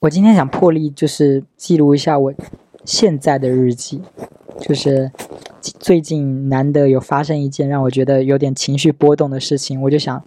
[0.00, 2.34] 我今天想破例，就是记录一下我
[2.84, 4.02] 现在的日记，
[4.60, 5.10] 就是
[5.62, 10.22] 最近难得有发生一件让我觉得有点情绪波动的事情，我就想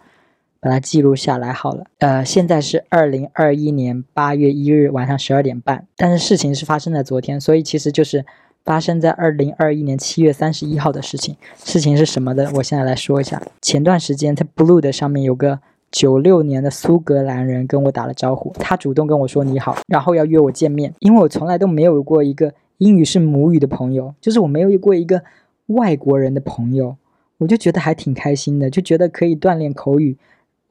[0.59, 1.85] 把它记录下来好了。
[1.99, 8.25] 呃，现在是二零二一年八月一日晚上十二点半，但是事情是发生在昨天，所以其实就是
[8.65, 11.37] 发生在二零二一年七月三十一号的事情。
[11.63, 12.51] 事情是什么的？
[12.55, 13.39] 我现在来说一下。
[13.61, 15.59] 前段时间在 Blue 的上面有个。
[15.91, 20.93] 九六年的苏格兰人跟我打了招呼，他主动跟我说你好，然后要约我见面。
[20.99, 25.23] 因为我从来都没有过一个英语是母语的朋友，就是我没有过一个
[25.67, 26.95] 外国人的朋友，
[27.39, 30.17] 我就觉得还挺开心的，就觉得可以锻炼口语，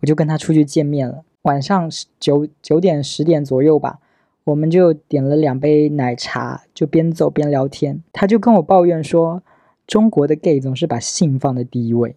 [0.01, 1.25] 我就跟他出去见面了。
[1.43, 1.91] 晚上
[2.21, 3.99] 九九点十点左右吧，
[4.45, 8.03] 我们就点了两杯奶茶，就边走边聊天。
[8.13, 9.43] 他就跟我抱怨说，
[9.87, 12.15] 中国的 gay 总是把性放在第一位，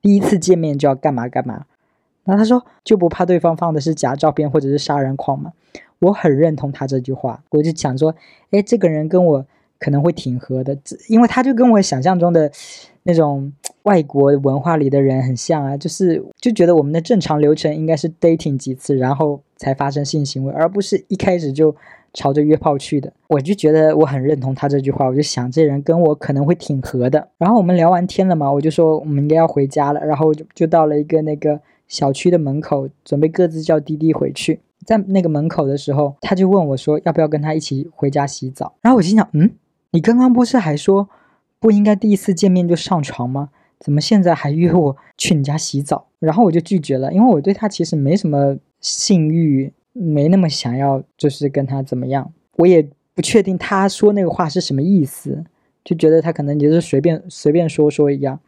[0.00, 1.64] 第一次见面就要干嘛干嘛。
[2.26, 5.52] 然后他说就不怕对方放的是假照片或者是杀人狂吗？
[6.00, 8.14] 我很认同他这句话，我就想说，
[8.50, 9.46] 哎，这个人跟我
[9.78, 10.76] 可能会挺合的，
[11.08, 12.52] 因为他就跟我想象中的
[13.04, 13.50] 那种
[13.84, 21.74] 外国文化里的人很像啊，就是就觉得我们的正常流程应该是 dating 几次，然后才发生性行为，而不是一开始就
[22.12, 23.10] 朝着约炮去的。
[23.28, 27.28] 我就觉得我很认同他这句话，我就想这人跟我可能会挺合的。
[27.38, 31.58] 然后我们聊完天了嘛，我就说我们应该要回家了，然后就就到了一个那个。
[31.88, 34.60] 小区的门口，准备各自叫滴滴回去。
[34.84, 39.50] 在那个门口的时候，他就问我说：“要不要跟他一起回家洗澡？”然后我心想：“嗯，
[39.90, 41.08] 你刚刚不是还说
[41.58, 43.50] 不应该第一次见面就上床吗？
[43.80, 52.32] 怎么现在还约我去你家洗澡？”然后我就拒绝了，因为我对他其实没什么性欲，没那么想要，就是跟他怎么样。
[52.58, 55.44] 我也不确定他说那个话是什么意思，
[55.84, 58.38] 就觉得他可能就是随便随便说说一样。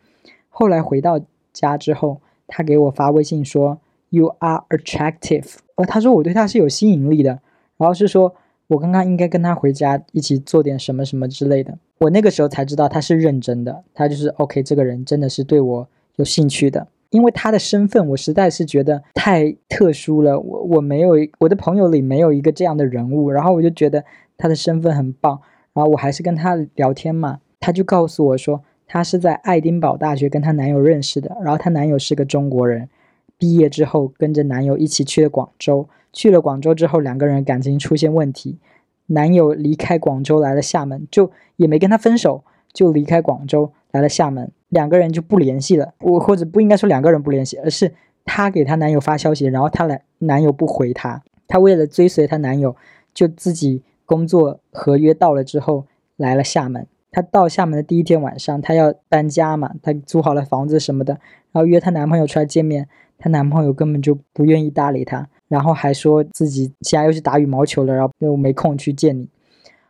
[0.48, 1.20] 后来回到
[1.52, 2.20] 家之后。
[2.48, 5.58] 他给我发微信说，You are attractive。
[5.76, 7.38] 呃，他说我对他是有吸引力的，
[7.76, 8.34] 然后是说
[8.66, 11.78] 我刚刚应该跟他回家一起做点什么什么之类的。
[11.98, 16.88] 我那个时候才知道他是认真的，他就是 OK，这个人真的是对我有兴趣的。
[17.10, 20.38] 因为他的身份，我实在是觉得太特殊了。
[20.38, 24.04] 我我没有我的朋友里没有一个这样的人物，然后我就觉得
[24.36, 25.40] 他的身份很棒，
[25.72, 28.62] 然后我还是跟他聊天嘛，他就告诉我说。
[28.88, 32.88] 她是在爱丁堡大学跟她男友认识的，然后她男友是个中国人，
[33.36, 38.58] 毕业之后跟着男友一起去了广州，去了广州之后两个人感情出现问题，
[39.06, 47.92] 男友离开广州来了厦门，就也没跟她分手，就离开广州来了厦门，两个人就不联系了，我或者不应该说两个人不联系，而是
[48.24, 52.74] 她给她男友发消息，然后她来男友不回她，她为了追随她男友，
[53.12, 55.84] 就自己工作合约到了之后
[56.16, 56.86] 来了厦门。
[57.10, 61.14] 她到厦门的第一天晚上，她要搬家嘛，她租好了房子什么的，
[61.52, 62.88] 然后约她男朋友出来见面，
[63.18, 69.28] 她男朋友根本就不愿意搭理她，然后还说自己现在又去打羽毛球了，然后又没空去见你。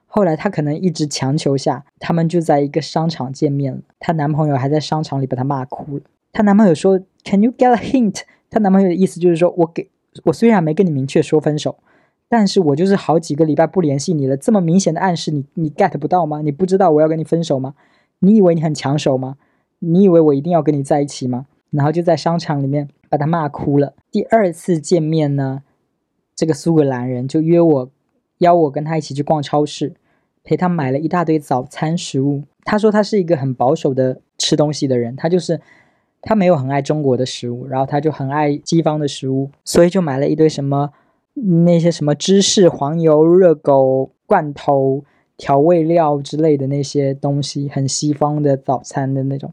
[0.07, 6.03] 后来她可能一直强求下，他们就在一个商场见面了，她男朋友还在商场里把她骂哭了。
[6.33, 9.91] 她男朋友说：“Can you get a hint？” 她男朋友的意思就是说我给
[10.25, 11.77] 我虽然没跟你明确说分手。
[12.29, 16.43] 但是我就是好几个礼拜不联系你了，这么明显的暗示，你你 get 不到吗？
[16.43, 17.75] 你不知道我要跟你分手吗？
[18.19, 19.37] 你以为你很抢手吗？
[19.79, 21.47] 你以为我一定要跟你在一起吗？
[21.71, 23.95] 然后就在商场里面把他骂哭了。
[24.11, 25.63] 第二次见面呢，
[26.35, 27.91] 这个苏格兰人就约我，
[28.39, 29.95] 邀我跟他一起去逛超市，
[30.45, 32.43] 陪他买了一大堆早餐食物。
[32.65, 35.61] 他说他是一个很保守的吃东西的人，他就是
[36.21, 40.91] 他没有很爱中国的食物，然后他就很爱西方的食物，所以就买了一堆什么。
[41.45, 45.05] 那些什么芝士、黄油、热狗、罐头、
[45.37, 49.53] 调味料之类的那些东西，很西方的早餐的那种。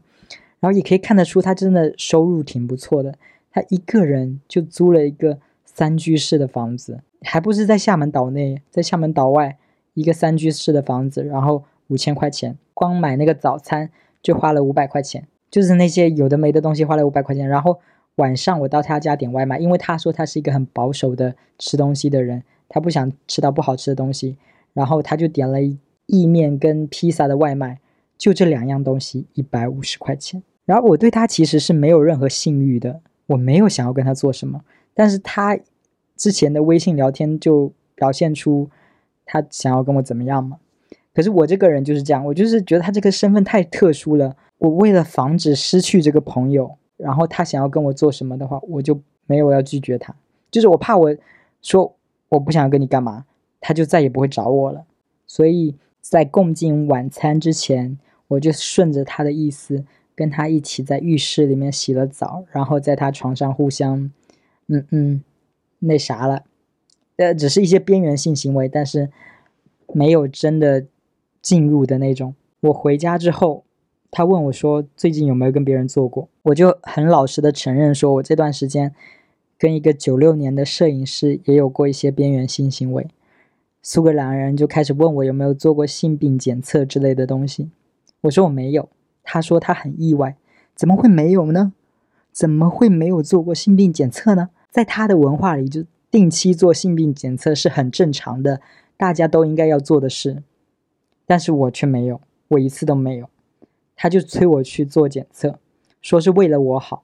[0.60, 3.14] 然后也可以看得出，他真的收入挺不错的。
[3.50, 9.56] 他一个人就租了一个三居室的房子，还不是在厦门岛内，在厦门岛外
[9.94, 13.90] 一个三居室的房子，然后五千块钱，光买那个早餐
[14.22, 17.78] 就花了五百块钱，就是那些有的没的东西花了五百块钱，然后。
[18.16, 24.36] 晚上我到他家点外卖，因为他说他是一个很保守的吃东西的人，他不想吃到不好吃的东西，
[24.72, 25.58] 然后他就点了
[26.06, 27.78] 意面跟披萨的外卖，
[28.16, 30.42] 就这两样东西一百五十块钱。
[30.64, 34.62] 然后我对他其实是没有任何性欲的，我没有想要跟他做什么，
[34.94, 35.58] 但是他
[36.16, 38.70] 之前的微信聊天就表现出
[39.26, 40.58] 他想要跟我怎么样嘛。
[41.14, 46.78] 可是我这个人就是这样，我就是觉得他这个身份太特殊了，我为了防止失去这个朋友。
[46.96, 50.14] 然后他想要跟我做什么的话，我就没有要拒绝他，
[50.50, 51.14] 就是我怕我
[51.60, 51.96] 说
[52.28, 53.24] 我不想跟你干嘛，
[53.60, 54.84] 他就再也不会找我了。
[55.26, 57.98] 所以在共进晚餐之前，
[58.28, 59.84] 我就顺着他的意思，
[60.14, 64.10] 跟他一起在浴室里面洗了澡，然后在他床上互相，
[64.68, 65.22] 嗯嗯，
[65.80, 66.44] 那啥了，
[67.16, 69.10] 呃，只是一些边缘性行为，但是
[69.92, 70.86] 没有真的
[71.42, 72.34] 进入的那种。
[72.60, 73.64] 我回家之后，
[74.16, 78.94] 他问我说最近有没有跟别人做过，我就很老实的承认说，我这段时间
[79.58, 83.08] 跟一个九六年的摄影师也有过一些边缘性行为。
[83.82, 87.70] 苏格兰人就开始问我有没有做过性病检测之类的东西，
[88.22, 88.88] 我说我没有。
[89.22, 90.34] 他说他很意外，
[90.74, 91.74] 怎么会没有呢？
[92.32, 94.48] 怎么会没有做过性病检测呢？
[94.70, 98.62] 在他的文化里，就定期做性病检测是很正常的，
[98.96, 100.42] 大家都应该要做的事。
[101.26, 103.28] 但是我却没有，我一次都没有。
[103.96, 105.58] 他就催我去做检测，
[106.00, 107.02] 说是为了我好。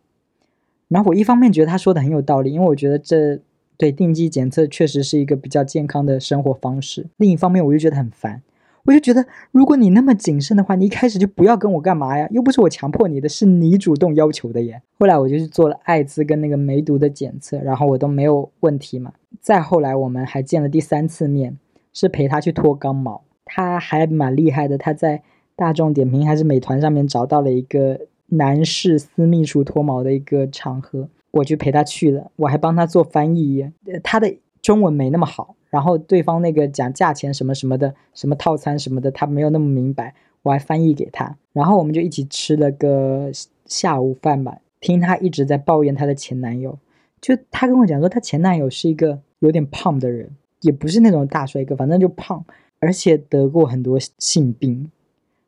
[0.89, 3.41] 然后我一方面觉得他说的很有道理，因为我觉得这。
[3.79, 7.09] 对定期检测确实是一个比较健康的生活方式。
[7.17, 8.41] 另一方面，我就觉得很烦，
[8.85, 12.29] 我就觉得如果你那么谨慎的话，你一开始就不要跟我干嘛呀？
[12.31, 14.81] 又不是我强迫你的，是你主动要求的耶。
[15.01, 19.15] 后来我就去做了艾滋跟那个梅毒的检测，然后我都没有问题嘛。
[19.41, 21.59] 再后来我们还见了第三次面，
[21.93, 24.79] 是陪他去脱肛毛，他还蛮厉害的。
[24.79, 25.23] 他在
[25.63, 31.09] 大众点评还是美团上面找到了一个男士私密处脱毛的一个场合。
[31.31, 33.71] 我就陪他去了，我还帮他做翻译。
[34.03, 41.37] 他的中文没那么好，然后对方那个讲价钱什么什么的，什么套餐什么的，他没有那么明白，我还翻译给他。
[41.53, 43.31] 然后我们就一起吃了个
[43.65, 44.59] 下午饭吧。
[44.81, 46.77] 听他一直在抱怨他的前男友，
[47.21, 50.29] 就他跟我讲说，他前男友是一个有点胖的人，
[50.61, 52.45] 也不是那种大帅哥，反正就胖，
[52.81, 54.91] 而且得过很多性病，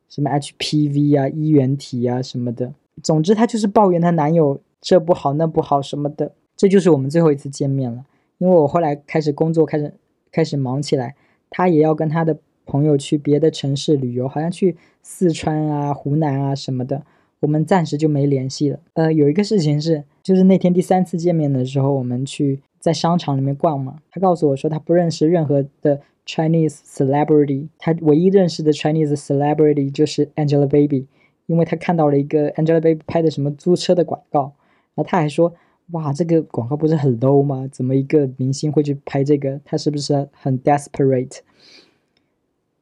[0.09, 2.73] 什么 HPV 啊、衣原体啊什么的。
[3.03, 4.61] 总之，她就是抱怨她男友。
[4.81, 8.05] 这不好那不好什么的，这就是我们最后一次见面了。
[8.37, 9.91] 因为我后来开始工作，开始
[10.31, 11.15] 开始忙起来，
[11.49, 12.37] 她也要跟她的
[12.67, 17.03] 朋友去别的城市旅游，好像去四川啊、湖南啊什么的，
[17.39, 18.79] 我们暂时就没联系了。
[18.93, 31.07] 呃，有一个事情是，就是那天第三次见面的时候，我们去在商场里面逛嘛，他告诉我说他不认识任何的 Chinese celebrity，他唯一认识的 Chinese celebrity 就是 Angelababy，
[31.47, 34.53] 因为他看到了一个 Angelababy 拍的什么租车的广告。
[34.93, 35.51] 然后他还说
[35.93, 37.67] ：“哇，这个广告不是很 low 吗？
[37.71, 39.59] 怎么一个明星会去拍这个？
[39.65, 41.39] 他是不是很 desperate？”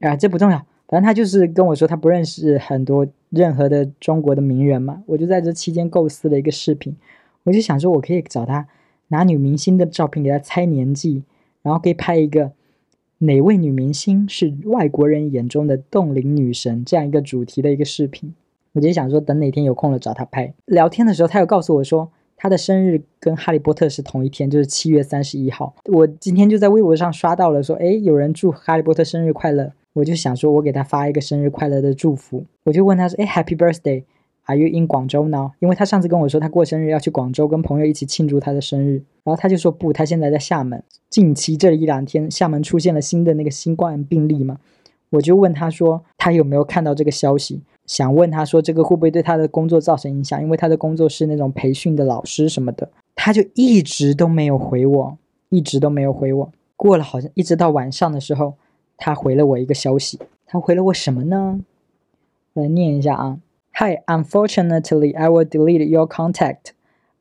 [0.01, 0.57] 啊，这不重要，
[0.89, 5.01] 反正他就是跟我说他不认识很多任何的中国的名人嘛。
[5.05, 6.93] 我就在这期间构思了一个视频，
[7.43, 8.67] 我就想说，我可以找他
[9.13, 11.21] 拿女明星的照片给他猜年纪，
[11.61, 12.51] 然后可以拍一个
[13.19, 18.33] 哪位女明星是外国人眼中的冻龄女神这样一个主题的一个视频。
[18.73, 20.51] 我就想说，等哪天有空了找他拍。
[20.65, 25.75] 聊天的时候，他又告诉我说，他的生日跟哈利波特是同一天，就是七月三十一号。
[25.85, 29.71] 我今天就在微博上刷到了，说，哎，有人祝哈利波特生日快乐。
[29.93, 32.43] 我就想说，我给他发一个生日快乐的祝福。
[32.63, 34.03] 我就问他说，哎，Happy birthday
[34.45, 35.51] Are you in 广州 now？
[35.59, 39.03] 因为他上次跟我说，他过生日要去广州跟朋友一起庆祝他的生日。
[39.23, 40.83] 然后他就说不，他现在在厦门。
[41.09, 44.57] 近期这一两天，厦门出现了新的那个新冠病例嘛。
[45.11, 47.61] 我就问他说，他有没有看到这个消息？
[47.85, 50.41] 想问他说这个会不会对他的工作造成影响？
[50.41, 55.17] 因为他的工作是那种培训的老师什么的，他就一直都没有回我，
[55.49, 56.51] 一直都没有回我。
[56.75, 58.55] 过了好像一直到晚上的时候，
[58.97, 60.19] 他回了我一个消息。
[60.45, 61.61] 他回了我什么呢？
[62.53, 63.39] 我来念一下啊。
[63.75, 66.73] Hi, unfortunately, I will delete your contact.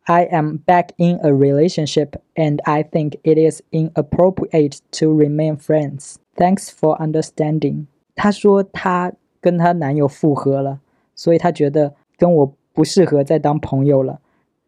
[0.06, 6.18] I am back in a relationship, and I think it is inappropriate to remain friends.
[6.36, 7.86] Thanks for understanding.
[8.14, 9.12] 她说她。
[9.40, 10.78] 跟她男友复合了，
[11.16, 14.20] 所以她觉得跟我不适合再当朋友了，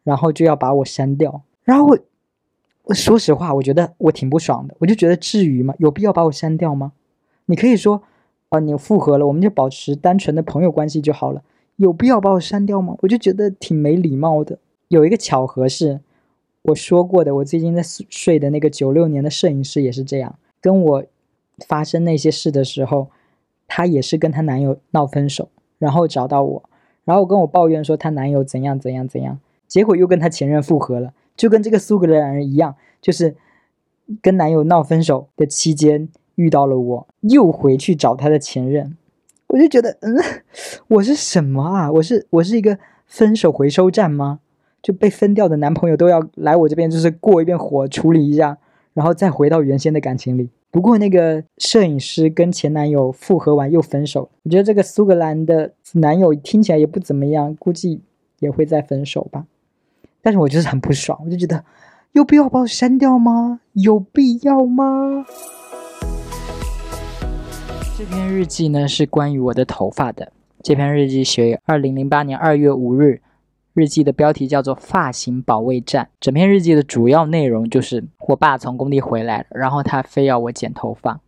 [0.03, 1.43] 然后就要把我删掉。
[1.63, 1.99] 然后我，
[2.83, 4.75] 我说实话，我觉得我挺不爽的。
[4.81, 5.73] 我就觉得至于吗？
[5.79, 6.91] 有必要把我删掉吗？
[7.47, 8.03] 你可以说，
[8.49, 11.45] 啊，你复合了，我们就保持单纯的朋友关系就好了。
[11.77, 12.97] 有必要把我删掉吗？
[13.03, 14.59] 我就觉得挺没礼貌的。
[14.89, 16.01] 有一个巧合是，
[16.63, 21.05] 我说过的，我最近在睡的那个九六年的摄影师也是这样，跟我
[21.67, 23.11] 发生那些事的时候。
[23.67, 26.63] 她也是跟她男友闹分手，然后找到我，
[27.05, 33.35] 然后跟我抱怨说她男友怎样怎样怎样，结果又跟她前任复合了，就跟这个苏格兰人一样，就是
[34.21, 38.97] 跟男友闹分手的期间遇到了我，又回去找她的前任，
[39.55, 40.17] 我就觉得，嗯，
[40.89, 41.93] 我是什么啊？
[41.93, 44.41] 我是我是一个分手回收站吗？
[44.83, 48.59] 就被分掉的男朋友都要来我这边，就是过一遍火，处理一下，
[48.95, 50.51] 然后再回到原先的感情里。
[50.73, 54.29] 不过，那个摄影师跟前男友复合完又分手。
[54.43, 58.01] 我觉得这个苏格兰的男友听起来也不怎么样，估计
[58.41, 59.47] 也会再分手吧。
[60.21, 61.65] 但是我就是很不爽，我就觉得
[62.11, 63.61] 有必要把我删掉吗？
[63.75, 65.25] 有必要吗？
[67.97, 70.33] 这篇日记呢是关于我的头发的。
[70.65, 73.21] 这篇日记写于二零零八年二月五日，
[73.73, 76.07] 日记的标题叫做《发型保卫战》。
[76.19, 81.21] 整篇日记的主要内容就是我爸从工地回来了，然后他非要我剪头发，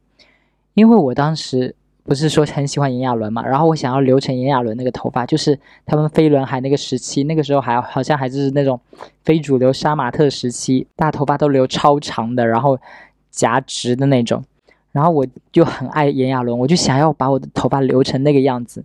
[0.74, 8.80] 因为我当时不是说很喜欢炎亚纶嘛，然后我想要留成炎亚纶那个头发，就是他们飞轮海那个时期，那个时候还好像还是那种
[9.22, 12.76] 非主流杀马特时期，大头发都留超长的，然后
[13.30, 14.42] 夹直的那种。
[14.96, 18.82] 然后我就很爱炎亚纶，我就想要把我的头发留成那个样子。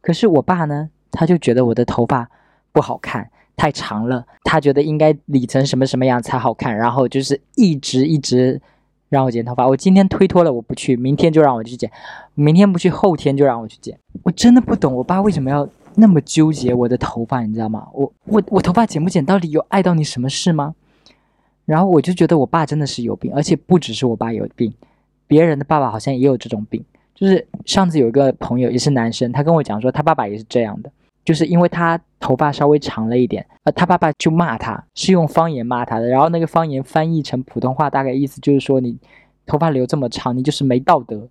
[0.00, 2.28] 可是我爸呢，他就觉得我的头发
[2.72, 6.76] 不好看，太长了，他觉得应该理成什么什么样才好看。
[6.76, 8.60] 然后就是一直一直
[9.08, 9.64] 让我剪头发。
[9.68, 11.88] 我今天推脱了，我不去，明天就让我去剪，
[12.34, 13.96] 明天不去，后天就让我去剪。
[14.24, 17.86] 我真的不懂我爸为什么要那么纠结我的头发，你知道吗？
[17.92, 20.74] 我我我头发剪不剪到底有碍到你什么事吗？
[21.64, 24.74] 然后我就觉得我爸真的是有病，而且不只是我爸有病。
[25.32, 26.84] 别人的爸爸好像也有这种病，
[27.14, 30.92] 就是上次有一个朋友也是男生，他跟我讲说他爸爸也是这样的，
[31.24, 38.98] 就是因为他头发稍微长了一点，呃，他爸爸就骂他，是用方言骂他的，然后那个方言翻译成普通话，大概意思就是说你
[39.46, 41.26] 头发留这么长，你就是没道德，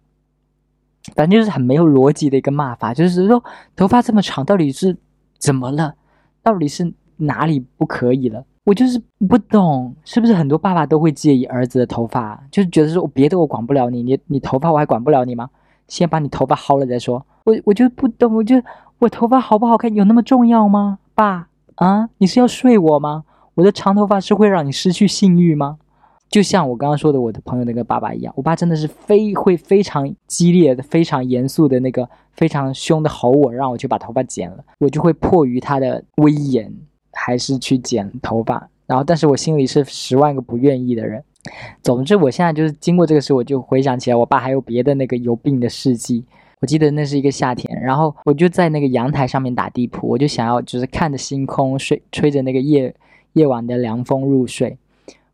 [1.15, 3.43] 反正就是很没有逻辑的一个骂法，就是说
[3.75, 4.97] 头发这么长到底是
[5.37, 5.93] 怎么了，
[6.41, 8.43] 到底是哪里不可以了？
[8.63, 15.49] 我就是不懂，是不是很多爸爸都会介意儿子的头发，就是觉得说我别的我管不了你，你你头发我还管不了你吗？
[15.87, 17.25] 先把你头发薅了再说。
[17.45, 18.61] 我我就不懂，我就
[18.99, 20.99] 我头发好不好看有那么重要吗？
[21.15, 23.23] 爸啊，你是要睡我吗？
[23.55, 25.79] 我的长头发是会让你失去性欲吗？
[26.29, 36.73] 就像我刚刚说的，我的朋友那个爸爸一样，我爸真的是非会非常激烈的、非常严肃的那个、非常凶的吼我，让我去把头发剪了，我就会迫于他的威严。
[37.13, 41.23] 还是去剪头发，然后，但是我心里是十万个不愿意的人。
[41.81, 46.23] 总之，我现在就是经过这个事，我就回想起来，我爸还有别的那个有病的事迹。
[46.59, 52.93] 我记得那是一个夏天，然后我就在那个阳台上面打地铺，我就想要就是看着星空睡，吹着那个夜
[53.33, 54.77] 夜晚的凉风入睡。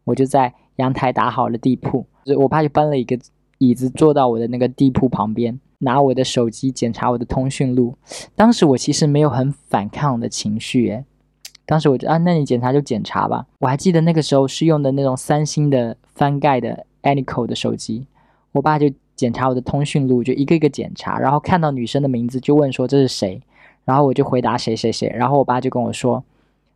[0.05, 2.05] 我就在阳台打好了地铺，
[2.37, 3.19] 我爸就搬了一个
[3.57, 7.97] 椅子坐到我的那个地铺旁边，拿我的手机检查我的通讯录。
[8.33, 11.03] 当时我其实没有很反抗的情绪，诶，
[11.67, 13.45] 当时我就啊，那你检查就检查吧。
[13.59, 18.07] 我还记得那个时候是用的那种三星的翻盖的 Anyco 的手机。
[18.53, 23.41] 我爸就检查我的通讯录，就一个一个检查，然后看到女生的名字就问说这是谁，
[23.83, 25.13] 然后我就回答谁谁谁。
[25.13, 26.23] 然后我爸就跟我说，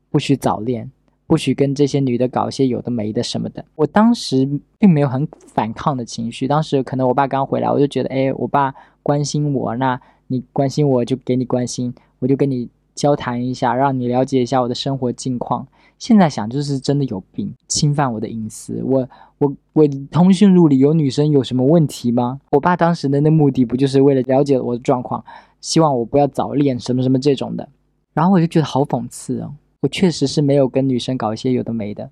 [0.10, 0.92] 不许早恋，
[1.26, 3.64] 不许跟这些女的搞一些有的没的什么的。
[3.76, 12.68] 我当时并没有很反抗的情绪，当时可能我爸刚回来，我就觉得哎，我爸关心我，那你关心我就给你关心，我就跟你。
[12.96, 15.68] 交谈一下，让你了解一下我的生活近况。
[15.98, 18.82] 现在想，就是真的有病，侵犯我的隐私。
[18.84, 19.08] 我
[19.38, 22.42] 我我通讯录里有女生有什么问题吗？
[22.52, 25.24] 我爸当时的那目的不就是为了了解我的状况，
[25.60, 27.70] 希望我不要早恋什么什么这种的。
[28.14, 32.10] 然后我就觉得好讽刺哦，我确实是没有跟女生搞一些有的没的，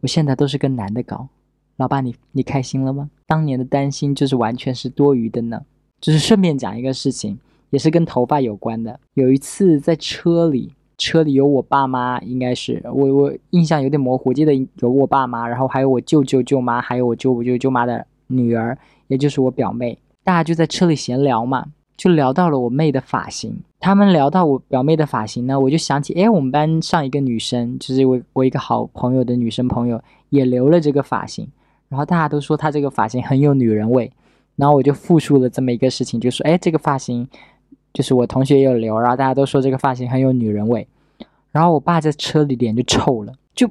[0.00, 1.28] 我现在都是跟男的搞。
[1.78, 3.08] 老爸，你你开心了吗？
[3.26, 5.62] 当年的担心就是完全是多余的呢。
[6.02, 7.38] 就是顺便讲一个事情。
[7.72, 9.00] 也是跟头发有关的。
[9.14, 18.76] 有一次在车里，车里有我爸妈，应该是我我印象有点模糊，记得有我爸妈，然后还有我舅舅舅妈，还有我舅舅舅妈的女儿，
[19.08, 19.98] 也就是我表妹。
[20.22, 21.64] 大家就在车里闲聊嘛，
[21.96, 23.56] 就聊到了我妹的发型。
[23.80, 31.48] 他们聊到我表妹的发型呢，我就想起，哎，我们班上一个女生，就是我我一个好朋友的女生朋友，也留了这个发型。
[31.88, 34.12] 然后大家都说她这个发型很有女人味。
[34.54, 37.26] 然后我就复述了这么一个事情，就说，哎，这个发型。
[37.92, 40.86] 就是我同学也有留，然后大家都说这个发型很有女人味，
[41.50, 43.68] 然后我爸在车里脸就臭了，就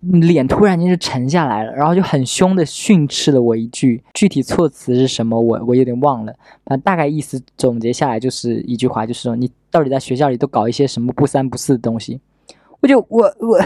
[0.00, 6.32] 脸突然间就沉下来了，然后就很凶的训斥了我一句，具体措辞是什么我我有点忘了，
[6.64, 12.20] 反正大概意思总结下来就是一句话，就是说你到底在学校里都搞一些什么不三不四的东西，
[12.80, 13.60] 我就我我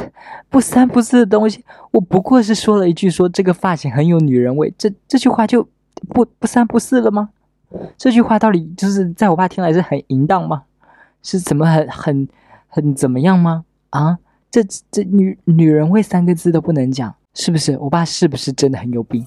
[0.51, 5.67] 不三不四的东西，我不过是说了一句说这个发型很有女人味，这这句话就
[6.11, 7.31] 不不三不四了吗？
[7.99, 10.65] 这句话到底就是在我爸听来是很淫荡吗？
[11.23, 12.29] 是怎么很很
[12.69, 13.65] 很怎么样吗？
[13.91, 14.19] 啊，
[14.51, 17.77] 这这女女人味三个字都不能讲，是不是？
[17.79, 19.27] 我爸是不是真的很有病？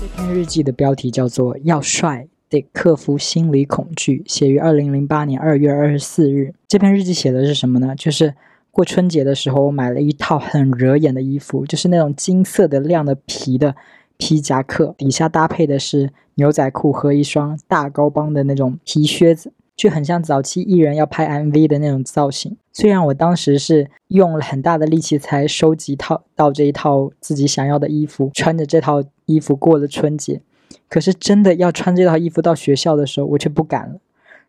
[0.00, 6.52] 这篇日记的标题叫做《要帅得克服心理恐惧》，写于二零零八年二月二十四日。
[6.66, 7.94] 这篇日记写的是什么呢？
[7.96, 8.34] 就是
[8.72, 13.76] 过春节的时候，我买了一套很惹眼的衣服，就是那种金色的亮的皮的。
[14.16, 22.56] 皮夹克底下搭配的是牛仔裤和一双大高帮的那种皮靴子，就很像早期艺人要拍 MV 的那种造型。
[22.72, 30.40] 虽然我当时是用了很大的力气才收集套到这一套自己想要的衣服，穿着这套衣服过了春节，
[30.88, 34.00] 可是真的要穿这套衣服到学校的时候，我却不敢了。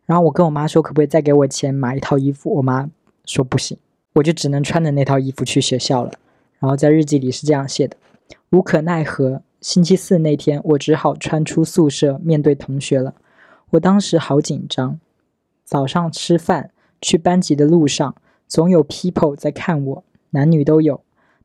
[0.06, 2.88] 然后我跟我妈说可不可以再给我钱买一套衣服，我妈
[3.24, 3.76] 说不行，
[4.14, 6.12] 我就只能穿着那套衣服去学校了。
[6.58, 7.96] 然后在日记里是这样写的：
[8.50, 13.14] 无可奈何，星期四那天我只好穿出宿舍面对同学了。
[13.70, 15.00] 我当时好紧张。
[15.64, 16.70] 早上吃饭
[17.00, 18.14] 去班级的路上，
[18.46, 21.00] 总有 people 在看我，男女都有。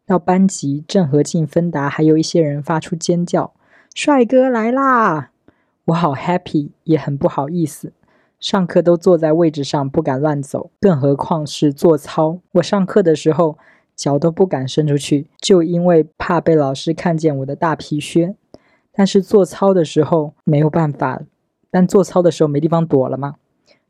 [0.05, 3.53] 到班级正和进芬达，还有一些人发出尖叫
[3.95, 5.31] ：“帅哥来啦！”
[5.85, 7.93] 我好 happy，也很不好意思。
[8.39, 12.39] 上课都坐在位置上，不敢乱走，更何况是做操。
[12.53, 13.57] 我上课的时候
[14.01, 18.35] 脚都不敢伸出去，就因为怕被老师看见我的大皮靴。
[18.91, 21.21] 但是做操的时候没有办法，
[21.69, 23.35] 但做操的时候没地方躲了嘛。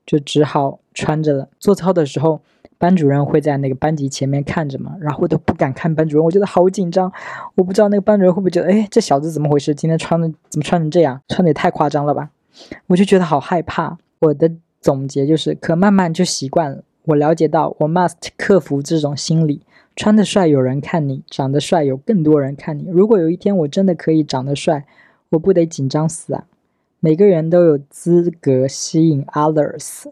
[0.05, 1.47] 就只好穿着了。
[1.59, 2.41] 做操的时候，
[2.77, 7.09] 班主任会在那个班级前面看着嘛，然后我都不敢看班主任，我觉得好紧张。
[7.55, 9.73] 我不知道那个班主任会不会觉得，哎，这小子怎么回事？
[9.73, 11.21] 今天穿的怎么穿成这样？
[11.29, 12.31] 穿的也太夸张了吧！
[12.87, 13.97] 我就觉得好害怕。
[14.19, 14.51] 我的
[14.81, 16.83] 总结就是，可慢慢就习惯了。
[17.05, 19.61] 我了解到，我 must 克服这种心理。
[19.95, 22.85] 穿得帅有人看你，长得帅有更多人看你。
[22.89, 24.85] 如果有一天我真的可以长得帅，
[25.29, 26.45] 我不得紧张死啊！
[26.99, 30.05] 每个人都有资格吸引 others，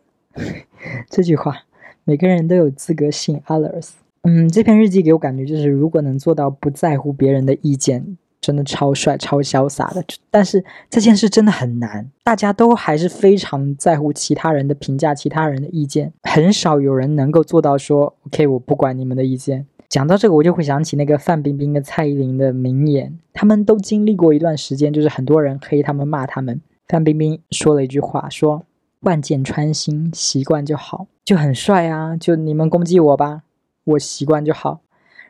[1.10, 1.64] 这句话，
[2.04, 3.92] 每个人都有资格吸引 others。
[4.24, 10.04] 嗯，这篇日记给我感觉就是，如果能做到不在乎别人的意见，真的超帅、超潇洒的。
[10.30, 19.66] 但是这件事真的很难，大家都还是非常在乎其他人的评价、其他人的意见，很少有人能够做到说 “OK，我不管你们的意见”。
[19.90, 26.62] 讲到这个，我就会想起那个范冰冰跟蔡依林的名言，他们都经历过一段时间，就是很多人黑他们、骂他们。
[26.88, 28.66] 范冰冰说了一句话，说
[29.02, 32.16] “万箭穿心，习惯就好”，就很帅啊！
[32.16, 33.42] 就你们攻击我吧，
[33.84, 34.82] 我习惯就好。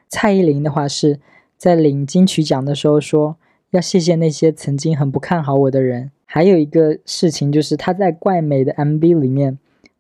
[0.10, 1.22] 蔡依林的话是
[1.60, 3.36] 在领金曲奖的时候说，
[3.72, 6.10] 要谢谢那些曾经很不看好我的人。
[6.26, 9.60] 还有一个事情就是他在怪美的 MV 里面，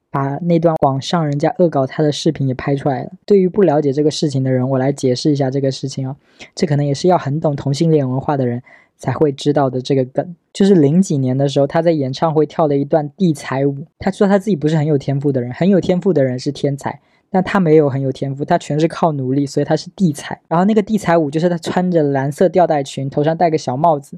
[0.09, 3.11] 把那段网上人家恶搞他的视频也拍出来了。
[3.25, 6.15] 对于不了解这个事情的人，我来解释一下这个事情啊，
[6.55, 8.63] 这可能也是要很懂同性恋文化的人。
[9.01, 13.85] 才会知道的这个梗，就是零几年的时候，他在演唱会跳了一段地才舞。
[13.97, 16.99] 他说他自己不是很有天赋的人，很有天赋的人是天才，
[17.31, 20.39] 但他没有很有天赋，他全是靠努力，所以他是地才。
[20.47, 24.17] 然后那个地才舞就是他穿着蓝色吊带裙，头上戴个小帽子，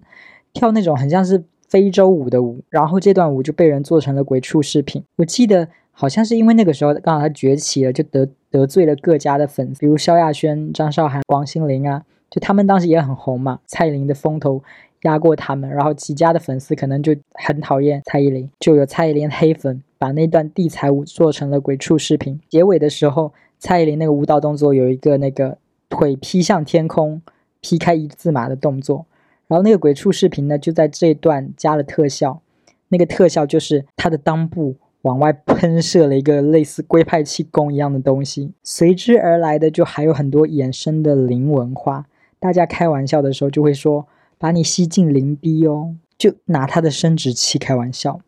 [0.53, 2.61] 跳那种很像是非洲舞的舞。
[2.69, 5.03] 然后这段舞就被人做成了鬼畜视频。
[5.17, 12.03] 我记得好像是因为那个时候刚好他崛起了，就得得罪了各家的粉丝，比如萧亚轩、张韶涵、王心凌啊。
[12.29, 14.63] 就他们当时也很红嘛，蔡依林的风头
[15.03, 22.39] 压过他们，然后几家的粉丝可能就很讨厌蔡依林，就有蔡依林黑粉把那段地才舞做成了鬼畜视频。
[22.49, 25.57] 结尾的时候，蔡依林那个舞蹈动作有一个那个
[25.89, 27.21] 腿劈向天空、
[27.59, 29.05] 劈开一字马的动作，
[29.47, 32.41] 然后那个鬼畜视频呢就在这段加了特效，
[32.89, 42.05] 那个特效就是他的裆部往外喷射了一个类似龟派气功一样的东西，随之而来的就还有很多衍生的灵文化。
[42.39, 44.07] 大家开玩笑的时候就会说
[44.41, 48.19] 把你吸进灵逼哦，就拿他的生殖器开玩笑。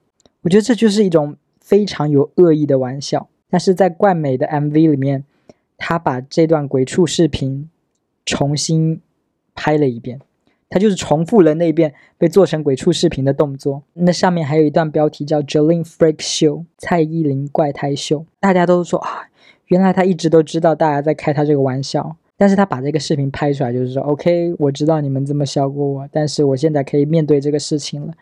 [0.44, 3.28] 我觉得这就是一种非常有恶意的玩笑。
[3.50, 5.24] 但是在冠美的 MV 里面，
[5.76, 7.68] 他把这段鬼畜视频
[8.28, 9.02] 重新
[9.56, 10.20] 拍了一遍，
[10.70, 13.82] 他就是重复了那遍被做成鬼畜视频的动作。
[13.94, 18.28] 那上面还有一段标题叫 “Jolin Freak Show”，蔡依林怪胎秀。
[18.40, 19.30] 大家都说啊，
[19.66, 22.18] 原来他一直都知道大家在开他这个玩笑。
[22.38, 28.14] 但是他把这个视频拍出来，就是说，OK，我知道你们这么笑过我，但是我现在可以面对这个事情了，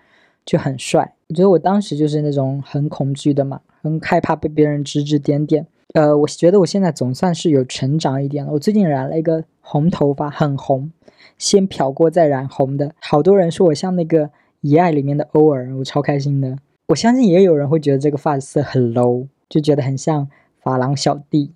[0.45, 1.13] 就很帅。
[1.29, 5.65] 我觉得我当时就是那种很恐惧的嘛，很害怕被别人指指点点。
[5.93, 8.51] 呃，我觉得我现在总算是有成长一点了。
[8.51, 10.91] 我最近染了一个红头发，很红，
[11.37, 12.93] 先漂过再染红的。
[12.99, 14.27] 好多人说我像那个
[14.61, 16.57] 《遗爱》里面的欧尔，我超开心的。
[16.87, 20.29] 我相信也有人会觉得这个发色很 low，就觉得很像
[20.61, 21.51] 发廊小弟。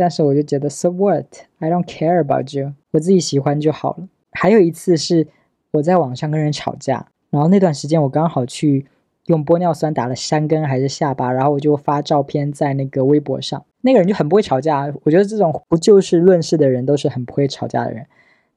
[0.00, 2.72] 但是我就觉得，so what？I don't care about you。
[2.92, 4.08] 我自己喜欢就好了。
[4.32, 5.28] 还有一次是
[5.72, 8.86] 我在网上跟人吵架，然后那段时间我刚好去
[9.26, 13.62] 用玻尿酸打了山根还是下巴，然后我就发照片在那个微博上。
[13.82, 18.06] 那个人就很不会吵架，我觉得这种不就事论事的人都是很不会吵架的人。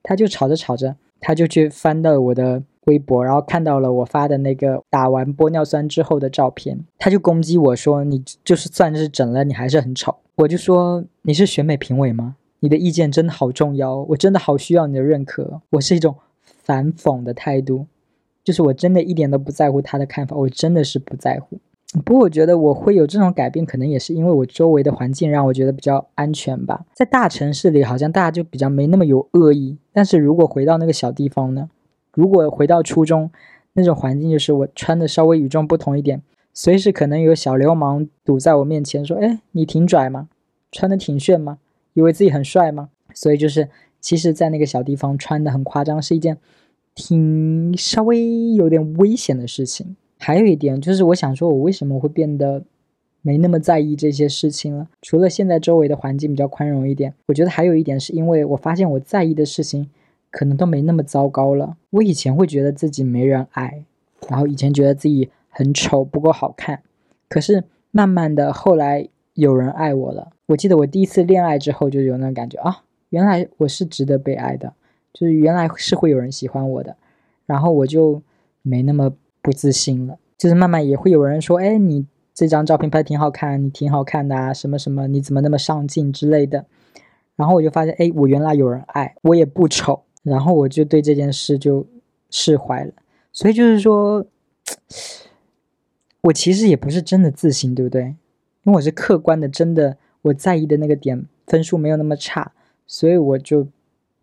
[0.02, 12.36] 他就吵着吵着，他就去翻到我的微博，然后看到了我发的那个打完玻尿酸之后的照片，他就攻击我说：“你就是算是整了，你还是很丑。”我就说你是选美评委吗？
[12.60, 15.62] 你的意见真的好重要，我真的好需要你的认可。
[15.72, 17.86] 我是一种反讽的态度，
[18.44, 21.58] 就是我真的一点都不在乎他的看法，我真的是不在乎。
[22.04, 26.86] 不过我觉得我会有这种改变，可能也是因为我周围的环境让我觉得比较安全吧。
[26.94, 31.70] 在大城市里，好像大家就比较没那么有恶意，但是如果回到那个小地方呢？
[32.14, 33.30] 如果回到初中
[33.74, 36.22] 那种环境，就是我穿的稍微与众不同一点。
[36.54, 40.30] 随时可能有小流氓堵在我面前，说：“哎，你挺拽吗？
[40.72, 41.58] 穿的挺炫吗？
[41.94, 46.38] 以为自己很帅吗？”所以就是，其实，在那个小地方穿的很夸张，是一件
[46.94, 49.96] 挺稍微有点危险的事情。
[50.20, 52.64] 还有一点就是，我想说，我为什么会变得
[53.24, 54.88] 没那么在意这些事情了？
[55.02, 59.90] 除了现在周围的环境比较宽容一点，我觉得还有一点是因为我发现我在意的事情
[60.34, 61.78] 可能都没那么糟糕了。
[61.92, 63.86] 我以前会觉得自己没人爱，
[64.28, 66.82] 然后以前觉得自己很丑，不够好看。
[67.30, 70.34] 可是慢慢的，后来有人爱我了。
[70.48, 74.74] 我记得我第一次恋爱之后，就有那种感觉啊，原来我是值得被爱的，
[75.14, 76.98] 就是原来是会有人喜欢我的，
[77.46, 78.22] 然后我就
[78.62, 79.14] 没那么。
[79.46, 86.66] 不自信了，就是慢慢也会有人说，哎，你这张照片拍的挺好看，你挺好看的啊，什么什么，你怎么那么上镜之类的。
[87.36, 90.04] 然后我就发现，哎，我原来有人爱我，也不丑。
[90.24, 91.86] 然后我就对这件事就
[92.32, 92.92] 释怀了。
[93.32, 94.26] 所以就是说，
[96.22, 98.16] 我其实也不是真的自信，对不对？
[98.64, 102.54] 因为我是客观的，真的我在意的那个点分数没有那么差，
[102.88, 103.68] 所以我就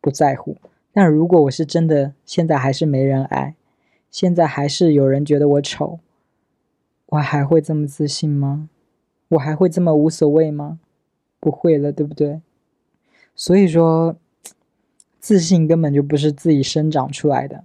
[0.01, 0.57] 不在乎。
[0.93, 3.55] 但如果我是真的现在还是没人爱。
[4.11, 6.01] 现在还是有人觉得我丑，
[7.07, 8.69] 我还会这么自信吗？
[9.29, 10.81] 我还会这么无所谓吗？
[11.39, 12.41] 不会了，对不对？
[13.37, 14.17] 所以说，
[15.21, 17.63] 自信根本就不是自己生长出来的，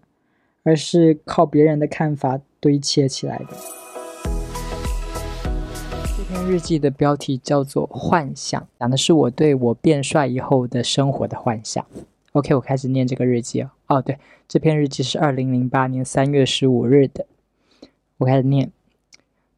[0.63, 3.47] 而是靠别人的看法堆砌起来的。
[6.17, 11.85] 这篇日记的标题叫做《幻想》，讲的是我对我变帅以后的生活的幻想。
[12.33, 13.69] OK，我开始念这个日记哦。
[13.87, 17.25] 哦，对，这篇日记是二零零八年三月十五日的。
[18.17, 18.69] 我开始念：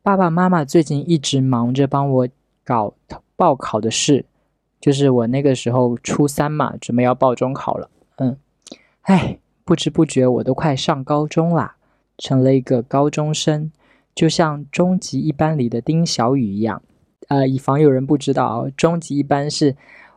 [0.03, 2.27] 爸爸妈妈最近一直忙着帮我
[2.63, 2.93] 搞
[3.35, 4.25] 报考的事，
[4.79, 7.89] 就是我那个时候初三嘛，准备要报中考了。
[8.17, 8.37] 嗯，
[9.01, 11.75] 哎，不知不觉我都快上高中啦，
[12.17, 13.71] 成了一个高中生，
[14.13, 16.81] 就像终极一班里的丁小雨一样。
[17.27, 19.75] 呃，以防有人不知道，终极一班是。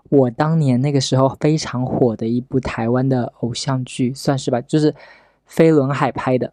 [0.08, 4.92] 我当年那个时候非常火的一部台湾的偶像剧，算是吧，就是
[5.46, 6.52] 飞轮海拍的。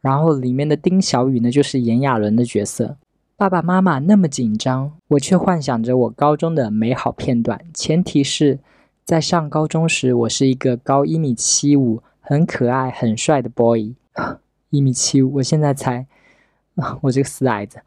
[0.00, 2.96] 然后里面的丁小雨呢，就是炎亚纶的角色。
[3.38, 7.64] 爸爸妈妈那么紧张，我却幻想着我高中的美好片段。
[7.72, 8.58] 前提是
[9.04, 13.94] 在上高中时，我是一个高一米七五、很可爱、很帅的 boy。
[14.70, 16.08] 一米七五，我现在才，
[17.02, 17.78] 我这个死矮子，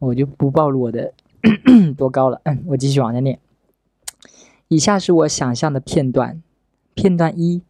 [0.00, 1.12] 我就不暴露我的
[1.96, 2.40] 多高了。
[2.42, 3.38] 嗯， 我继续往下念。
[4.66, 6.42] 以下是我想象的片段：
[6.94, 7.62] 片段一，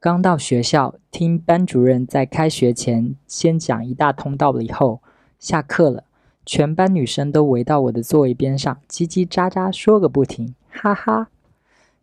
[0.00, 5.02] 刚到学校，听班主任在开学前先讲一大通道理后，
[5.38, 6.04] 下课了，
[6.44, 11.28] 全班女生都围到我的座位边上，叽叽喳喳说个不停，哈哈。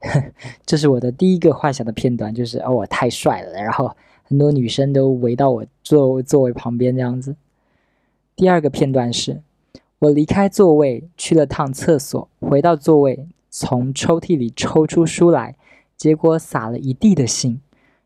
[0.65, 7.36] 这是我的第一个幻想的片段，就是哦，我太帅了，然后很多女生都围到我座座位旁边这样子。
[8.36, 9.41] 第二个片段是，
[9.99, 13.28] 我离开座位去了趟厕所，回到座位。
[13.52, 15.56] 从抽屉里抽出书来，
[15.97, 17.60] 结果撒了一地的信。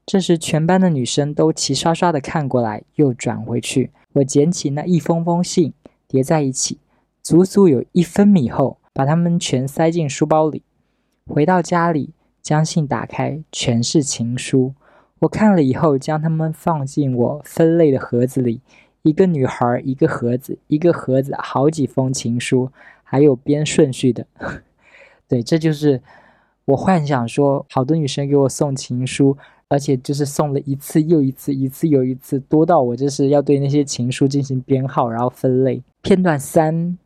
[0.05, 3.91] 这时，全班的女生都齐刷刷的看过来，又转回去。
[4.13, 5.73] 我捡起那一封封信，
[6.13, 6.77] 叠在一起，
[7.23, 10.61] 足足有一分米厚，把它们全塞进书包里。
[11.25, 14.75] 回到家里，将信打开，全是情书。
[15.21, 18.61] 我看了以后，将它们放进我分类的盒子里。
[19.01, 22.69] 一个女孩，一个盒子，一个盒子，好几封情书，
[23.03, 24.27] 还有编顺序的。
[25.27, 25.99] 对，这就是
[26.65, 29.35] 我幻想说，好多女生给我送情书，
[29.67, 35.81] 而且就是送了一次又一次，一次又一次，多到我就是要对那些情书进行编号，然后分类。
[36.03, 36.97] 片段三，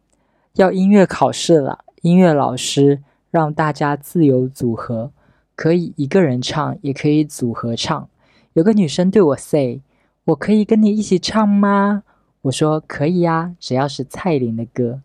[0.53, 5.11] 要音乐考试了，音乐老师让大家自由组合，
[5.55, 8.09] 可以一个人唱，也可以组合唱。
[8.53, 9.81] 有个女生对我 say：“
[10.25, 12.01] 我可以跟你一起唱吗？”
[12.41, 14.99] 我说：“可以呀，只要是蔡依林的歌。”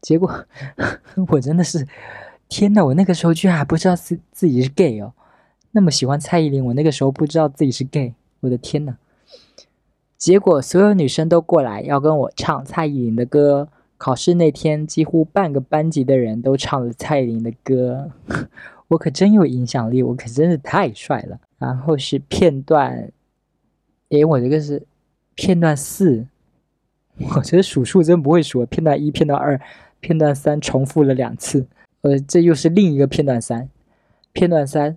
[0.00, 0.46] 结果
[1.28, 1.86] 我真的是，
[2.48, 2.82] 天呐！
[2.82, 5.12] 我那个时候居然还不知道自自己是 gay 哦，
[5.72, 8.96] 那么喜欢蔡依林，我那个时候不知道自己是 gay，我的天呐！
[10.22, 13.68] 结果所有女生都过来要跟我唱蔡依林的歌。
[13.98, 18.08] 考试那天，几乎半个班级的人都唱了蔡依林的歌，
[18.86, 21.40] 我可真有影响力，我可真是太帅了。
[21.58, 23.10] 然后是片段，
[24.10, 24.80] 诶，我这个是
[25.34, 26.24] 片段四，
[27.34, 28.64] 我觉得数数真不会数。
[28.66, 29.60] 片段一、片段二。
[29.98, 31.66] 片段三重复了两次，
[32.02, 33.68] 呃，这又是另一个片段三。
[34.32, 34.96] 片段三，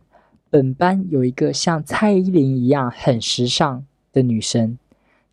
[0.52, 3.84] 本班有一个像蔡依林一样很时尚
[4.14, 4.78] 的女生，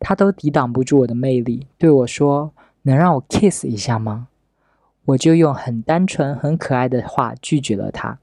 [0.04, 4.26] 他都抵挡不住我的魅力，对我说：“能让我 kiss 一下吗？”
[5.06, 8.18] 我就用很单纯、很可爱的话拒绝了他。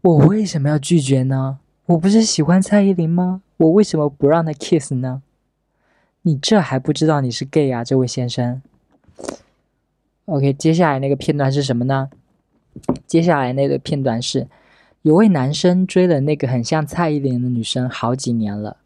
[0.00, 1.58] 我为什么要拒绝呢？
[1.86, 3.42] 我不是喜欢蔡依林吗？
[3.56, 5.22] 我为什么不让她 kiss 呢？
[6.22, 8.62] 你这还不知道你是 gay 啊，这位先生。
[10.26, 12.10] OK，接下来那个片段是什么呢？
[13.06, 14.46] 接下来那个片段是，
[15.02, 18.76] 有位男生追了那个很像蔡依林的女生好几年了，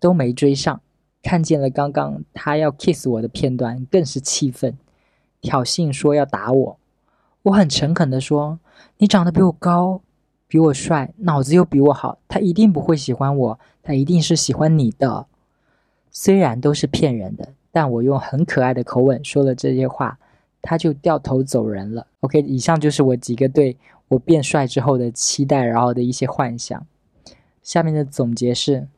[0.00, 0.80] 都没追上。
[1.22, 4.78] 看见了刚刚他要 kiss 我的片段，更是气愤，
[5.42, 6.78] 挑衅说要打我。
[7.42, 8.58] 我很诚恳的说
[8.96, 10.00] ：“你长得比我高，
[10.48, 15.26] 比我帅，脑子又比我好，他一定不会喜欢我，他一定是喜欢你的。”
[16.10, 20.18] 虽然都是骗人的，但我用很可爱的口吻说了这些话，
[20.62, 22.06] 他就掉头走人了。
[22.20, 23.76] OK，以上就是我几个对
[24.08, 26.86] 我变帅之后的期待，然后的一些幻想。
[27.62, 28.88] 下面的总结是。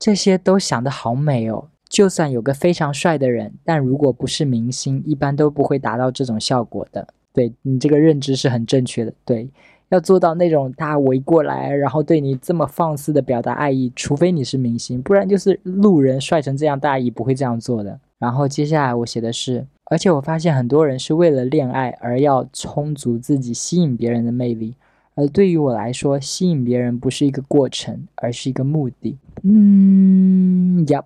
[0.00, 1.68] 这些都想得好美哦！
[1.86, 7.06] 就算有个非常帅的人，但如果不是明星，一般都不会达到这种效果的。
[7.34, 9.12] 对你这个认知是很正确的。
[9.26, 9.46] 对，
[9.90, 18.00] 要做到那种大家围过来，然后对你这么放肆的表达爱意，除非你是明星，不然就是路人帅成这样，大家也不会这样做的。
[18.18, 24.74] 然后接下来我写的是，而且我发现很多人是为了恋爱而要充足自己吸引别人的魅力。
[25.20, 29.18] 而对于我来说，吸引别人不是一个过程，而是一个目的。
[29.42, 31.04] 嗯，Yep，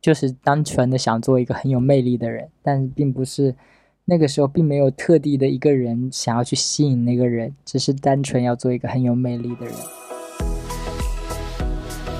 [0.00, 3.54] 就是单纯的想做一个很有魅力的人，但并不是
[4.06, 9.74] 那个时候并没有特地的一个人想要去吸引那个人，只是单纯要做一个很有魅力的人。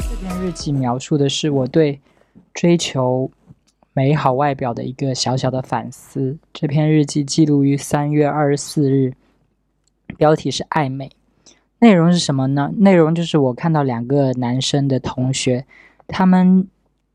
[0.00, 1.98] 这篇日记描述的是我对
[2.52, 3.30] 追求
[3.94, 6.36] 美好外表的一个小小的反思。
[6.52, 9.14] 这篇日记记录于三月二十四日。
[10.16, 11.10] 标题是暧昧，
[11.78, 12.70] 内容是什么呢？
[12.76, 15.66] 内容就是我看到两个男生的同学，
[16.06, 16.66] 他们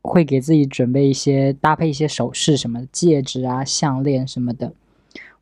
[0.02, 4.72] 会给自己准备一些搭配一些首饰，什么戒指啊、项链什么的，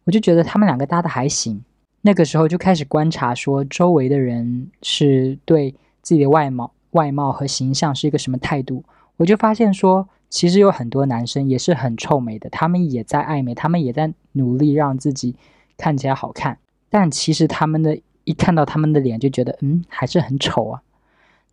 [0.04, 1.64] 我就觉得他们两个搭的还行。
[2.02, 8.82] 那个时候就开始观察，说周围的人是对自己的外貌、外貌和形象是一个什么态度。
[9.18, 15.36] 我就发现说，其实有很多男生也是很臭美的，他们也在暧昧，他们也在努力让自己
[15.76, 16.56] 看起来好看。
[16.90, 20.82] 但其实他们的一看到他们的脸就觉得，嗯，还是很丑啊。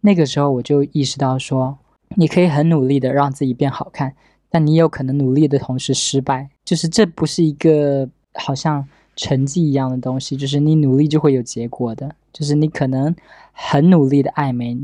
[0.01, 1.77] 那个时候我就意识到说，
[2.15, 4.15] 你可以很努力的让自己变好看，
[4.49, 13.15] 但你有可能努力的同时失败，就是这不是一个好像成绩一样的东西，就是你努力就会有结果的，就是你可能
[13.51, 14.77] 很努力的爱美，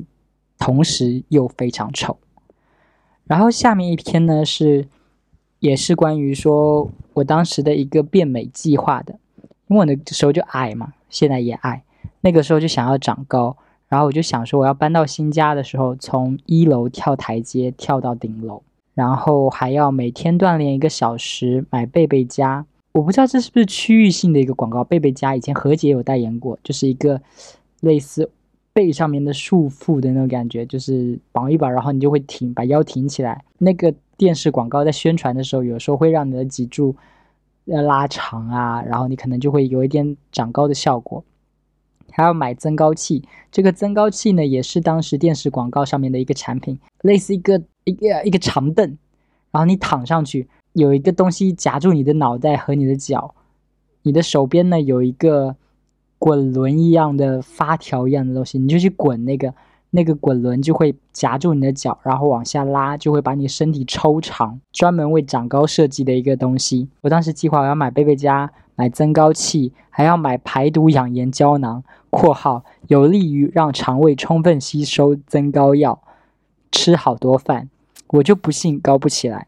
[0.57, 2.17] 同时又非常丑。
[3.25, 4.87] 然后下面一篇呢是，
[5.59, 9.19] 也是关于说我当时的一个变美计划的。
[9.67, 11.83] 因为我那时候就矮嘛，现在也矮。
[12.21, 13.55] 那个时候就想要长高，
[13.87, 18.61] 然后我就想说，我要搬到新家的时候，从一楼跳台阶跳到顶楼，
[18.93, 22.65] 然后还要每天锻炼一个小时，买贝贝佳。
[22.93, 24.83] 我不知道这是不是区域性的一个广告。
[24.83, 27.19] 贝贝佳以前何洁有代言过，就是一个
[27.81, 28.29] 类似
[28.71, 33.43] 背上面的束缚的那种感觉，就是绑一绑，然后你就会挺，把腰挺起来。
[33.57, 36.95] 那个电视广告在宣传的时候，有时候会让你的脊柱。
[37.65, 41.23] 要拉长啊，然后你可能就会有一点长高的效果。
[42.11, 48.97] 还要买增高器，这个增高器呢，也是当时电视广告上面的一个产品，类似一个一个一个长凳，
[49.51, 53.33] 然后你躺上去，有一个东西夹住你的脑袋和你的脚，
[54.03, 55.55] 你的手边呢有一个
[56.19, 59.53] 滚轮一样的发条一样的东西，你就去滚那个。
[59.95, 66.89] 那个滚轮就会夹住你的脚，然后往下拉，就会把你身体抽长，专门为长高设计的一个东西。
[67.01, 76.01] 我当时计划我要买贝贝佳，买增高器，还要买排毒养颜胶囊（括号有利于让肠胃充分吸收增高药），
[76.71, 77.69] 吃好多饭，
[78.07, 79.45] 我就不信高不起来。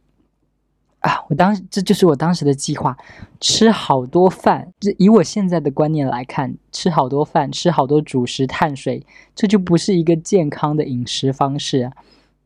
[1.06, 2.98] 啊，我当时这就是我当时的计划，
[3.40, 4.68] 吃好多饭。
[4.80, 11.92] 这以我现在的观念来看，吃好多饭，吃好多主食、碳水，这就不是一个健康的饮食方式。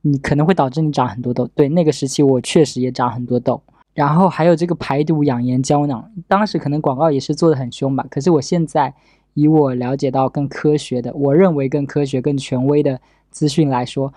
[0.01, 1.47] 你可能会导致你长很多痘。
[1.55, 3.61] 对，那个时期我确实也长很多痘。
[3.93, 8.05] 然后还有这个排毒养颜胶囊，当时可能广告也是做的很凶吧。
[8.09, 8.93] 可是我现在
[9.35, 12.99] 以我了解到更科学的，我认为更科学、更权威的
[13.31, 14.13] 资讯来说。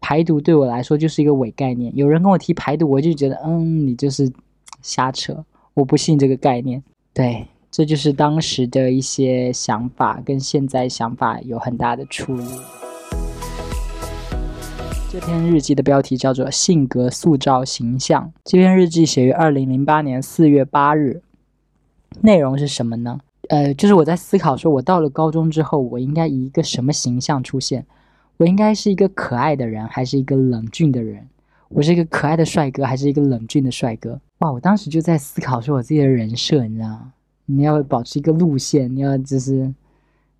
[0.00, 1.94] 排毒对我来说就是一个伪概念。
[1.96, 4.30] 有人跟我提排毒，我就觉得，嗯，你就是
[4.82, 6.82] 瞎扯，我不信这个概念。
[7.12, 12.44] 对，这就是当时的一些想法，跟现在想法有很大的出入。
[15.08, 18.24] 这篇日记的标题叫做《性格塑造形象》。
[18.44, 21.22] 这篇日记写于二零零八年四月八日。
[22.20, 23.18] 内容是什么呢？
[23.48, 27.86] 呃，就是我在思考，说我到了高中之后，我应该以一个什么形象出现？
[28.38, 31.26] 我应该是一个可爱的人，还是一个冷峻的人？
[31.68, 34.20] 我是一个可爱的帅哥，还是一个冷峻的帅哥？
[34.38, 34.52] 哇！
[34.52, 37.12] 我当时就在思考，说我自己的人设，你知道吗？
[37.46, 39.72] 你要保持一个路线，你要就是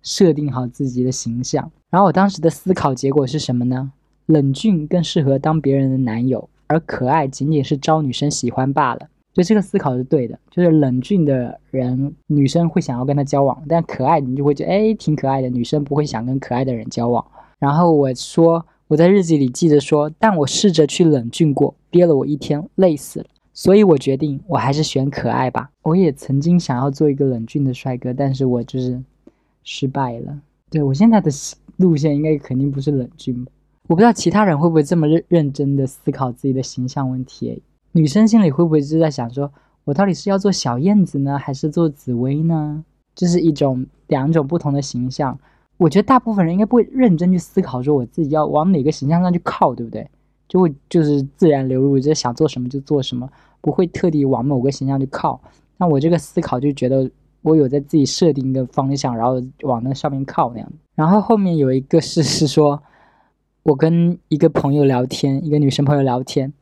[0.03, 1.69] 设定好自己的形象。
[1.89, 3.91] 然后我当时的思考结果是什么呢？
[4.27, 9.09] 冷峻更适合当别人的男友，而可爱仅仅是招女生喜欢罢了。
[9.33, 17.25] 就这个思考是对的，就是冷峻的人，女生会想要跟他交往，但可爱你就会觉得哎挺可爱的，女生不会想跟可爱的人交往。
[17.59, 23.25] 然后我说我在日记里记得说，但我试着去冷峻过，憋了我一天，累死了。
[23.53, 25.69] 所以我决定我还是选可爱吧。
[25.81, 29.01] 我也曾经想要做一个冷峻的帅哥，但是我就是
[29.63, 30.39] 失败了。
[30.69, 31.31] 对我现在的
[31.77, 33.51] 路线应该肯定不是冷峻吧？
[33.87, 37.61] 我不知道其他人会不会这么认认真的思考自己的形象问题。
[37.93, 39.51] 女生心里会不会就在想说，
[39.85, 42.83] 我到底是要做小燕子呢，还是做紫薇呢？
[43.15, 45.39] 这是一种两种不同的形象。
[45.77, 50.09] 我觉得大部分人应该不会认真去思考说我自己要往哪个形象上去靠，对不对？
[50.47, 53.29] 就会就是自然流露，就想做什么就做什么，
[53.61, 55.39] 不会特地往某个形象去靠。
[55.77, 57.09] 那我这个思考就觉得
[57.41, 60.71] 我有在自己设定一个方向，然后往那上面靠那样。
[60.95, 62.81] 然后后面有一个事是说。
[63.63, 66.53] 我跟一个朋友聊天，一个女生朋友聊天，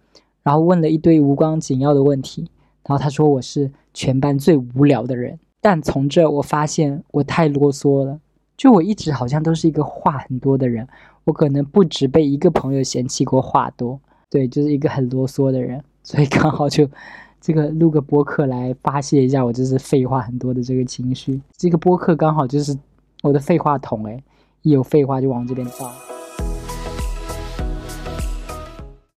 [0.42, 2.50] 然后问了一堆无关紧要的问题，
[2.84, 5.38] 然后她说我是全班最无聊的人。
[5.62, 8.20] 但从这我发现我太啰嗦了，
[8.58, 10.88] 就我一直好像都是一个话很多的人，
[11.24, 16.90] 我可能不止被一个朋友嫌弃过话多，对，就是一个很啰嗦的人，所以刚好就
[17.42, 21.42] 这个录个播客来发泄一下我就是废话很多的这个情绪。
[21.58, 22.78] 这个播客刚好就是
[23.24, 24.24] 我的废话筒，诶，
[24.62, 26.15] 一有废话就往这边倒。